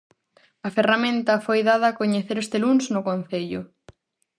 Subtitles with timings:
[0.67, 3.61] A ferramenta foi dada a coñecer este luns no Concello.